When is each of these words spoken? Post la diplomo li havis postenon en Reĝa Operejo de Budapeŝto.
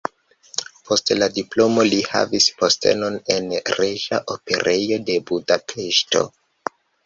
Post 0.87 1.11
la 1.17 1.27
diplomo 1.35 1.85
li 1.89 1.99
havis 2.15 2.49
postenon 2.63 3.19
en 3.35 3.53
Reĝa 3.77 4.23
Operejo 4.39 5.01
de 5.11 5.21
Budapeŝto. 5.33 6.27